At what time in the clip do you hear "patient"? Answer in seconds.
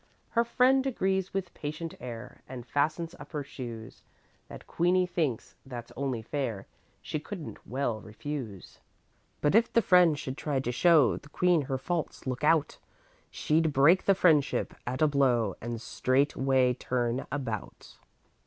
1.53-1.93